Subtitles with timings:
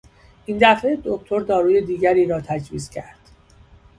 [0.45, 3.19] این دفعه دکتر داروی دیگری را تجویز کرد.